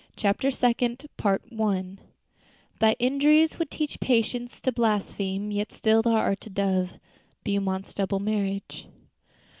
[0.15, 1.07] '"CHAPTER SECOND
[2.79, 6.93] "Thy injuries would teach patience to blaspheme, Yet still thou art a dove."
[7.43, 8.87] BEAUMONT'S _Double Marriage.